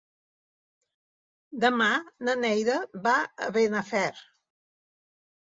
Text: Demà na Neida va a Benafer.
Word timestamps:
Demà 1.65 1.89
na 2.29 2.35
Neida 2.45 2.79
va 3.05 3.15
a 3.21 3.51
Benafer. 3.59 4.09